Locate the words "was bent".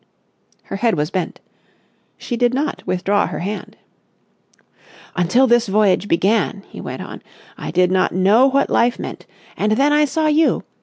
0.97-1.39